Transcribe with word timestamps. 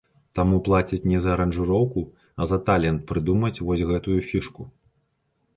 Таму 0.37 0.55
плацяць 0.67 0.99
не 1.11 1.19
за 1.25 1.29
аранжыроўку, 1.35 1.99
а 2.39 2.49
за 2.53 2.57
талент 2.71 3.05
прыдумаць 3.13 3.55
вось 3.69 3.87
гэтую 3.93 4.19
фішку. 4.31 4.61